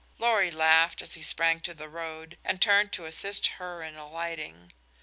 [0.17, 4.73] Lorry laughed as he sprang to the road and turned to assist her in alighting.